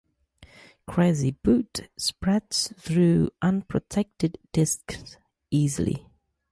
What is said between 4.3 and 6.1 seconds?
disks easily.